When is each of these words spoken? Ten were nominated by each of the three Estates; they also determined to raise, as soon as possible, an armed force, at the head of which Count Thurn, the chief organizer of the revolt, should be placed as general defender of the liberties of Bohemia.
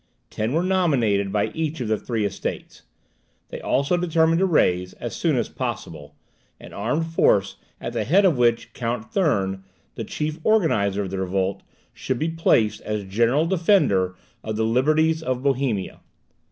Ten 0.31 0.53
were 0.53 0.63
nominated 0.63 1.31
by 1.31 1.51
each 1.53 1.79
of 1.79 1.87
the 1.87 1.95
three 1.99 2.25
Estates; 2.25 2.81
they 3.49 3.61
also 3.61 3.97
determined 3.97 4.39
to 4.39 4.47
raise, 4.47 4.93
as 4.93 5.15
soon 5.15 5.35
as 5.35 5.47
possible, 5.47 6.15
an 6.59 6.73
armed 6.73 7.05
force, 7.05 7.57
at 7.79 7.93
the 7.93 8.03
head 8.03 8.25
of 8.25 8.35
which 8.35 8.73
Count 8.73 9.13
Thurn, 9.13 9.63
the 9.93 10.03
chief 10.03 10.39
organizer 10.43 11.03
of 11.03 11.11
the 11.11 11.19
revolt, 11.19 11.61
should 11.93 12.17
be 12.17 12.29
placed 12.31 12.81
as 12.81 13.05
general 13.05 13.45
defender 13.45 14.15
of 14.43 14.55
the 14.55 14.65
liberties 14.65 15.21
of 15.21 15.43
Bohemia. 15.43 15.99